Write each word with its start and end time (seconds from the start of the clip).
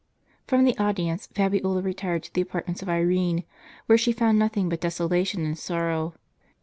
From 0.47 0.63
the 0.63 0.75
audience 0.79 1.27
Fabiola 1.27 1.83
retired 1.83 2.23
to 2.23 2.33
the 2.33 2.41
apartments 2.41 2.81
of 2.81 2.89
Irene, 2.89 3.43
where 3.85 3.99
she 3.99 4.11
found 4.11 4.39
nothing 4.39 4.67
but 4.67 4.81
desolation 4.81 5.45
and 5.45 5.55
sorrow. 5.55 6.15